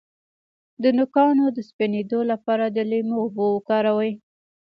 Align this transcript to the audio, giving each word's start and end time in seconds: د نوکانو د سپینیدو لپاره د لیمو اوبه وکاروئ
د 0.83 0.83
نوکانو 0.97 1.45
د 1.57 1.59
سپینیدو 1.69 2.19
لپاره 2.31 2.65
د 2.69 2.77
لیمو 2.89 3.17
اوبه 3.23 3.45
وکاروئ 3.51 4.11